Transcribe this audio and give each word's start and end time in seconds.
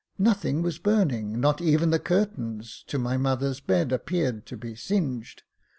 Nothing 0.17 0.63
was 0.63 0.79
burning— 0.79 1.39
not 1.39 1.61
even 1.61 1.91
the 1.91 1.99
curtains 1.99 2.83
to 2.87 2.97
my 2.97 3.17
mother's 3.17 3.59
bed 3.59 3.91
appeared 3.91 4.47
to 4.47 4.57
be 4.57 4.73
singed. 4.75 5.43